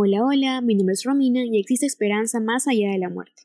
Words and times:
Hola, 0.00 0.24
hola, 0.24 0.60
mi 0.60 0.76
nombre 0.76 0.92
es 0.92 1.02
Romina 1.02 1.44
y 1.44 1.58
existe 1.58 1.84
esperanza 1.84 2.38
más 2.38 2.68
allá 2.68 2.92
de 2.92 2.98
la 2.98 3.08
muerte. 3.08 3.42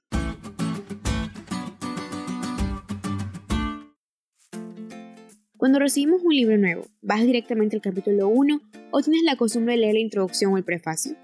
Cuando 5.58 5.80
recibimos 5.80 6.22
un 6.24 6.36
libro 6.36 6.56
nuevo, 6.60 6.86
¿vas 7.02 7.26
directamente 7.26 7.76
al 7.76 7.82
capítulo 7.82 8.28
1 8.28 8.62
o 8.92 9.02
tienes 9.02 9.24
la 9.24 9.36
costumbre 9.36 9.74
de 9.74 9.80
leer 9.80 9.94
la 9.96 10.02
introducción 10.02 10.54
o 10.54 10.58
el 10.58 10.64
prefacio? 10.64 11.16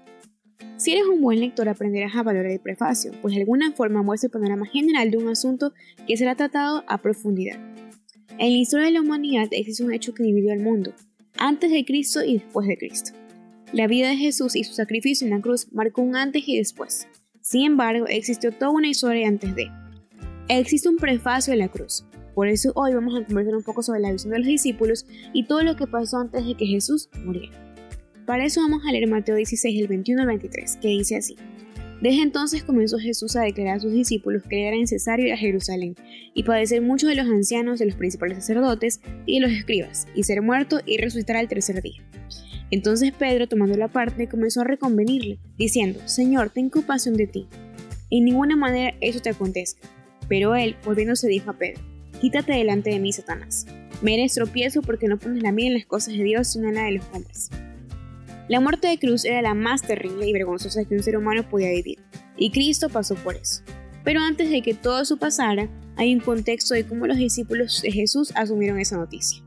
Si 0.78 0.90
eres 0.90 1.04
un 1.06 1.20
buen 1.20 1.38
lector 1.38 1.68
aprenderás 1.68 2.16
a 2.16 2.24
valorar 2.24 2.50
el 2.50 2.58
prefacio, 2.58 3.12
pues 3.22 3.32
de 3.32 3.42
alguna 3.42 3.70
forma 3.70 4.02
muestra 4.02 4.26
el 4.26 4.32
panorama 4.32 4.66
general 4.66 5.12
de 5.12 5.18
un 5.18 5.28
asunto 5.28 5.72
que 6.08 6.16
será 6.16 6.34
tratado 6.34 6.82
a 6.88 7.02
profundidad. 7.02 7.60
En 8.30 8.52
la 8.52 8.58
historia 8.58 8.86
de 8.86 8.92
la 8.94 9.00
humanidad 9.00 9.46
existe 9.52 9.84
un 9.84 9.92
hecho 9.92 10.12
que 10.12 10.24
dividió 10.24 10.52
al 10.52 10.58
mundo, 10.58 10.92
antes 11.36 11.70
de 11.70 11.84
Cristo 11.84 12.24
y 12.24 12.38
después 12.38 12.66
de 12.66 12.76
Cristo. 12.76 13.19
La 13.72 13.86
vida 13.86 14.08
de 14.08 14.16
Jesús 14.16 14.56
y 14.56 14.64
su 14.64 14.72
sacrificio 14.72 15.24
en 15.24 15.32
la 15.32 15.40
cruz 15.40 15.68
marcó 15.70 16.02
un 16.02 16.16
antes 16.16 16.42
y 16.46 16.58
después. 16.58 17.06
Sin 17.40 17.66
embargo, 17.66 18.06
existió 18.08 18.50
toda 18.50 18.72
una 18.72 18.88
historia 18.88 19.28
antes 19.28 19.54
de. 19.54 19.70
Existe 20.48 20.88
un 20.88 20.96
prefacio 20.96 21.52
en 21.52 21.60
la 21.60 21.68
cruz. 21.68 22.04
Por 22.34 22.48
eso 22.48 22.72
hoy 22.74 22.94
vamos 22.94 23.14
a 23.14 23.24
conversar 23.24 23.54
un 23.54 23.62
poco 23.62 23.84
sobre 23.84 24.00
la 24.00 24.10
visión 24.10 24.32
de 24.32 24.40
los 24.40 24.48
discípulos 24.48 25.06
y 25.32 25.44
todo 25.44 25.62
lo 25.62 25.76
que 25.76 25.86
pasó 25.86 26.18
antes 26.18 26.44
de 26.44 26.56
que 26.56 26.66
Jesús 26.66 27.08
muriera. 27.24 27.56
Para 28.26 28.44
eso 28.44 28.60
vamos 28.60 28.82
a 28.88 28.90
leer 28.90 29.08
Mateo 29.08 29.36
16, 29.36 29.80
el 29.80 29.86
21 29.86 30.22
al 30.22 30.26
23, 30.26 30.76
que 30.78 30.88
dice 30.88 31.16
así. 31.16 31.36
Desde 32.00 32.22
entonces 32.22 32.64
comenzó 32.64 32.98
Jesús 32.98 33.36
a 33.36 33.42
declarar 33.42 33.76
a 33.76 33.80
sus 33.80 33.92
discípulos 33.92 34.42
que 34.48 34.66
era 34.66 34.76
necesario 34.76 35.26
ir 35.26 35.32
a 35.32 35.36
Jerusalén 35.36 35.94
y 36.34 36.42
padecer 36.42 36.82
muchos 36.82 37.08
de 37.08 37.14
los 37.14 37.26
ancianos, 37.26 37.78
de 37.78 37.86
los 37.86 37.94
principales 37.94 38.38
sacerdotes 38.38 39.00
y 39.26 39.34
de 39.34 39.46
los 39.46 39.52
escribas, 39.52 40.08
y 40.14 40.24
ser 40.24 40.42
muerto 40.42 40.80
y 40.84 40.98
resucitar 40.98 41.36
al 41.36 41.46
tercer 41.46 41.80
día. 41.82 42.02
Entonces 42.70 43.12
Pedro, 43.12 43.48
tomando 43.48 43.76
la 43.76 43.88
parte, 43.88 44.28
comenzó 44.28 44.60
a 44.60 44.64
reconvenirle, 44.64 45.38
diciendo, 45.56 46.00
Señor, 46.06 46.50
ten 46.50 46.70
compasión 46.70 47.16
de 47.16 47.26
ti. 47.26 47.48
En 48.10 48.24
ninguna 48.24 48.56
manera 48.56 48.96
eso 49.00 49.20
te 49.20 49.30
acontezca. 49.30 49.88
Pero 50.28 50.54
él, 50.54 50.76
volviéndose, 50.84 51.28
dijo 51.28 51.50
a 51.50 51.58
Pedro, 51.58 51.82
Quítate 52.20 52.52
delante 52.52 52.90
de 52.90 53.00
mí, 53.00 53.12
Satanás. 53.12 53.66
Me 54.02 54.14
eres 54.14 54.34
tropiezo 54.34 54.82
porque 54.82 55.08
no 55.08 55.18
pones 55.18 55.42
la 55.42 55.52
mira 55.52 55.68
en 55.68 55.74
las 55.74 55.86
cosas 55.86 56.14
de 56.16 56.22
Dios, 56.22 56.48
sino 56.48 56.68
en 56.68 56.74
la 56.74 56.84
de 56.84 56.92
los 56.92 57.04
hombres. 57.12 57.50
La 58.48 58.60
muerte 58.60 58.88
de 58.88 58.98
cruz 58.98 59.24
era 59.24 59.40
la 59.40 59.54
más 59.54 59.82
terrible 59.82 60.28
y 60.28 60.32
vergonzosa 60.32 60.84
que 60.84 60.94
un 60.94 61.02
ser 61.02 61.16
humano 61.16 61.48
podía 61.48 61.70
vivir, 61.70 61.98
y 62.36 62.50
Cristo 62.50 62.88
pasó 62.88 63.14
por 63.14 63.36
eso. 63.36 63.62
Pero 64.04 64.20
antes 64.20 64.50
de 64.50 64.60
que 64.60 64.74
todo 64.74 65.00
eso 65.00 65.16
pasara, 65.16 65.68
hay 65.96 66.14
un 66.14 66.20
contexto 66.20 66.74
de 66.74 66.84
cómo 66.84 67.06
los 67.06 67.16
discípulos 67.16 67.80
de 67.82 67.92
Jesús 67.92 68.32
asumieron 68.34 68.78
esa 68.78 68.96
noticia. 68.96 69.42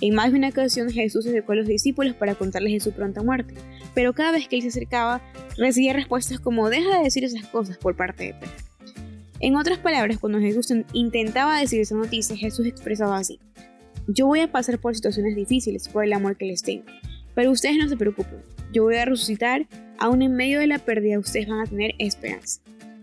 En 0.00 0.14
más 0.14 0.32
de 0.32 0.38
una 0.38 0.48
ocasión 0.48 0.90
Jesús 0.90 1.24
se 1.24 1.30
acercó 1.30 1.52
a 1.52 1.56
los 1.56 1.66
discípulos 1.66 2.14
para 2.14 2.34
contarles 2.34 2.72
de 2.72 2.80
su 2.80 2.92
pronta 2.92 3.22
muerte, 3.22 3.54
pero 3.94 4.14
cada 4.14 4.32
vez 4.32 4.48
que 4.48 4.56
él 4.56 4.62
se 4.62 4.68
acercaba 4.68 5.20
recibía 5.56 5.92
respuestas 5.92 6.40
como 6.40 6.70
deja 6.70 6.98
de 6.98 7.04
decir 7.04 7.24
esas 7.24 7.46
cosas 7.46 7.76
por 7.76 7.96
parte 7.96 8.24
de 8.24 8.34
Pedro. 8.34 8.52
En 9.40 9.56
otras 9.56 9.78
palabras, 9.78 10.18
cuando 10.18 10.38
Jesús 10.38 10.72
intentaba 10.92 11.58
decir 11.58 11.80
esa 11.80 11.94
noticia, 11.94 12.36
Jesús 12.36 12.66
expresaba 12.66 13.18
así, 13.18 13.40
yo 14.06 14.26
voy 14.26 14.40
a 14.40 14.50
pasar 14.50 14.78
por 14.78 14.94
situaciones 14.94 15.36
difíciles 15.36 15.88
por 15.88 16.04
el 16.04 16.12
amor 16.12 16.36
que 16.36 16.46
les 16.46 16.62
tengo, 16.62 16.84
pero 17.34 17.50
ustedes 17.50 17.76
no 17.76 17.88
se 17.88 17.96
preocupen, 17.96 18.40
yo 18.72 18.84
voy 18.84 18.96
a 18.96 19.04
resucitar, 19.04 19.66
aún 19.98 20.22
en 20.22 20.34
medio 20.34 20.60
de 20.60 20.66
la 20.66 20.78
pérdida 20.78 21.18
ustedes 21.18 21.48
van 21.48 21.60
a 21.60 21.66
tener 21.66 21.92
esperanza. 21.98 22.60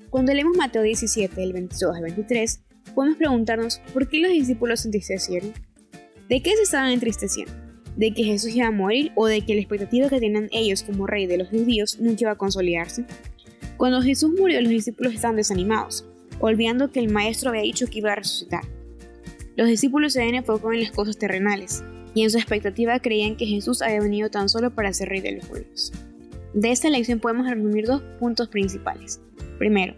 Cuando 0.09 0.33
leemos 0.33 0.57
Mateo 0.57 0.81
17, 0.81 1.39
del 1.39 1.53
22 1.53 1.95
al 1.95 2.03
23, 2.03 2.61
podemos 2.95 3.17
preguntarnos 3.17 3.79
por 3.93 4.07
qué 4.07 4.19
los 4.19 4.31
discípulos 4.31 4.81
se 4.81 4.87
entristecieron. 4.87 5.53
¿De 6.29 6.41
qué 6.41 6.55
se 6.57 6.63
estaban 6.63 6.91
entristeciendo? 6.91 7.53
¿De 7.95 8.13
que 8.13 8.23
Jesús 8.23 8.53
iba 8.53 8.67
a 8.67 8.71
morir 8.71 9.13
o 9.15 9.27
de 9.27 9.41
que 9.41 9.53
la 9.53 9.61
expectativa 9.61 10.09
que 10.09 10.19
tenían 10.19 10.49
ellos 10.51 10.83
como 10.83 11.07
rey 11.07 11.25
de 11.25 11.37
los 11.37 11.47
judíos 11.47 11.99
nunca 12.01 12.23
iba 12.23 12.31
a 12.31 12.37
consolidarse? 12.37 13.05
Cuando 13.77 14.01
Jesús 14.01 14.31
murió, 14.37 14.59
los 14.61 14.69
discípulos 14.69 15.13
estaban 15.13 15.37
desanimados, 15.37 16.05
olvidando 16.39 16.91
que 16.91 16.99
el 16.99 17.09
Maestro 17.09 17.49
había 17.49 17.61
dicho 17.61 17.87
que 17.87 17.99
iba 17.99 18.11
a 18.11 18.15
resucitar. 18.15 18.63
Los 19.55 19.69
discípulos 19.69 20.13
se 20.13 20.27
enfocado 20.27 20.73
en 20.73 20.83
las 20.83 20.91
cosas 20.91 21.17
terrenales, 21.17 21.83
y 22.13 22.23
en 22.23 22.29
su 22.29 22.37
expectativa 22.37 22.99
creían 22.99 23.37
que 23.37 23.45
Jesús 23.45 23.81
había 23.81 24.01
venido 24.01 24.29
tan 24.29 24.49
solo 24.49 24.75
para 24.75 24.91
ser 24.91 25.09
rey 25.09 25.21
de 25.21 25.33
los 25.33 25.45
pueblos. 25.45 25.93
De 26.53 26.71
esta 26.71 26.89
lección 26.89 27.19
podemos 27.19 27.49
resumir 27.49 27.85
dos 27.85 28.01
puntos 28.19 28.49
principales. 28.49 29.21
Primero, 29.59 29.95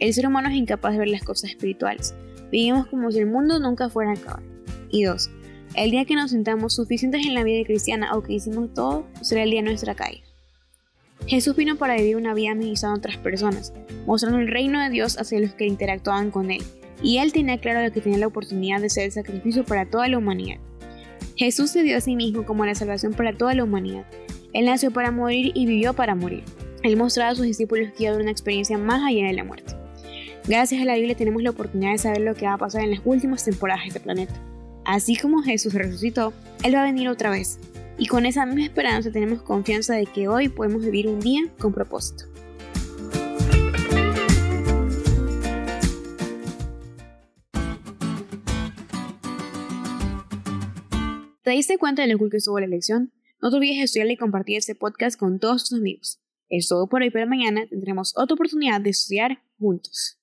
el 0.00 0.12
ser 0.12 0.26
humano 0.26 0.48
es 0.48 0.56
incapaz 0.56 0.92
de 0.92 0.98
ver 0.98 1.08
las 1.08 1.22
cosas 1.22 1.50
espirituales. 1.50 2.14
Vivimos 2.50 2.86
como 2.86 3.12
si 3.12 3.18
el 3.20 3.26
mundo 3.26 3.60
nunca 3.60 3.88
fuera 3.88 4.10
a 4.10 4.14
acabar. 4.14 4.42
Y 4.90 5.04
dos, 5.04 5.30
el 5.74 5.90
día 5.90 6.04
que 6.04 6.14
nos 6.14 6.30
sentamos 6.30 6.74
suficientes 6.74 7.26
en 7.26 7.34
la 7.34 7.44
vida 7.44 7.64
cristiana 7.64 8.14
o 8.14 8.22
que 8.22 8.34
hicimos 8.34 8.72
todo, 8.74 9.06
será 9.20 9.42
el 9.42 9.50
día 9.50 9.60
de 9.60 9.68
nuestra 9.68 9.94
caída. 9.94 10.24
Jesús 11.26 11.56
vino 11.56 11.76
para 11.76 11.96
vivir 11.96 12.16
una 12.16 12.34
vida 12.34 12.52
administrando 12.52 12.96
a 12.96 12.98
otras 12.98 13.16
personas, 13.18 13.72
mostrando 14.06 14.38
el 14.38 14.48
reino 14.48 14.80
de 14.82 14.90
Dios 14.90 15.18
hacia 15.18 15.40
los 15.40 15.52
que 15.52 15.66
interactuaban 15.66 16.30
con 16.30 16.50
Él, 16.50 16.62
y 17.02 17.18
Él 17.18 17.32
tenía 17.32 17.58
claro 17.58 17.92
que 17.92 18.00
tenía 18.00 18.18
la 18.18 18.26
oportunidad 18.26 18.80
de 18.80 18.90
ser 18.90 19.04
el 19.04 19.12
sacrificio 19.12 19.64
para 19.64 19.86
toda 19.86 20.08
la 20.08 20.18
humanidad. 20.18 20.58
Jesús 21.36 21.70
se 21.70 21.82
dio 21.82 21.96
a 21.96 22.00
sí 22.00 22.16
mismo 22.16 22.44
como 22.44 22.64
la 22.64 22.74
salvación 22.74 23.12
para 23.12 23.32
toda 23.32 23.54
la 23.54 23.64
humanidad. 23.64 24.06
Él 24.52 24.64
nació 24.64 24.90
para 24.90 25.12
morir 25.12 25.52
y 25.54 25.66
vivió 25.66 25.92
para 25.92 26.14
morir. 26.14 26.42
Él 26.82 26.96
mostraba 26.96 27.30
a 27.30 27.34
sus 27.34 27.44
discípulos 27.44 27.90
que 27.92 28.04
iba 28.04 28.10
a 28.10 28.14
haber 28.14 28.22
una 28.22 28.32
experiencia 28.32 28.78
más 28.78 29.02
allá 29.04 29.26
de 29.26 29.34
la 29.34 29.44
muerte. 29.44 29.74
Gracias 30.46 30.80
a 30.80 30.84
la 30.84 30.94
Biblia 30.94 31.14
tenemos 31.14 31.42
la 31.42 31.50
oportunidad 31.50 31.92
de 31.92 31.98
saber 31.98 32.22
lo 32.22 32.34
que 32.34 32.46
va 32.46 32.54
a 32.54 32.58
pasar 32.58 32.82
en 32.82 32.92
las 32.92 33.00
últimas 33.04 33.44
temporadas 33.44 33.82
de 33.82 33.88
este 33.88 34.00
planeta. 34.00 34.34
Así 34.88 35.16
como 35.16 35.42
Jesús 35.42 35.74
resucitó, 35.74 36.32
Él 36.64 36.74
va 36.74 36.80
a 36.80 36.86
venir 36.86 37.10
otra 37.10 37.28
vez. 37.28 37.60
Y 37.98 38.06
con 38.06 38.24
esa 38.24 38.46
misma 38.46 38.64
esperanza 38.64 39.12
tenemos 39.12 39.42
confianza 39.42 39.94
de 39.94 40.06
que 40.06 40.28
hoy 40.28 40.48
podemos 40.48 40.82
vivir 40.82 41.08
un 41.08 41.20
día 41.20 41.42
con 41.58 41.74
propósito. 41.74 42.24
¿Te 51.42 51.50
diste 51.50 51.76
cuenta 51.76 52.00
de 52.00 52.08
lo 52.08 52.16
cool 52.16 52.30
que 52.30 52.38
estuvo 52.38 52.58
la 52.58 52.64
elección? 52.64 53.12
No 53.42 53.50
te 53.50 53.56
olvides 53.56 53.76
de 53.76 53.84
estudiar 53.84 54.10
y 54.10 54.16
compartir 54.16 54.56
este 54.56 54.74
podcast 54.74 55.20
con 55.20 55.38
todos 55.38 55.68
tus 55.68 55.78
amigos. 55.78 56.18
Es 56.48 56.66
todo 56.66 56.88
por 56.88 57.02
hoy, 57.02 57.10
pero 57.10 57.26
mañana 57.26 57.66
tendremos 57.68 58.14
otra 58.16 58.32
oportunidad 58.32 58.80
de 58.80 58.88
estudiar 58.88 59.42
juntos. 59.58 60.16